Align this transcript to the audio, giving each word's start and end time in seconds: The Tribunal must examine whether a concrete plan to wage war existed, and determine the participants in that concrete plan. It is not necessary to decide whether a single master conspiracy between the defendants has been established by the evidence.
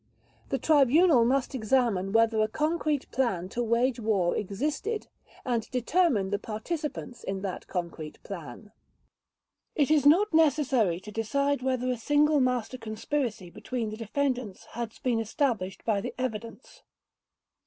The 0.49 0.57
Tribunal 0.57 1.23
must 1.25 1.53
examine 1.53 2.11
whether 2.11 2.41
a 2.41 2.47
concrete 2.47 3.11
plan 3.11 3.49
to 3.49 3.61
wage 3.61 3.99
war 3.99 4.35
existed, 4.35 5.05
and 5.45 5.69
determine 5.69 6.31
the 6.31 6.39
participants 6.39 7.23
in 7.23 7.43
that 7.43 7.67
concrete 7.67 8.17
plan. 8.23 8.71
It 9.75 9.91
is 9.91 10.07
not 10.07 10.33
necessary 10.33 10.99
to 11.01 11.11
decide 11.11 11.61
whether 11.61 11.91
a 11.91 11.97
single 11.97 12.39
master 12.39 12.79
conspiracy 12.79 13.51
between 13.51 13.91
the 13.91 13.95
defendants 13.97 14.65
has 14.71 14.97
been 14.97 15.19
established 15.19 15.85
by 15.85 16.01
the 16.01 16.15
evidence. 16.17 16.81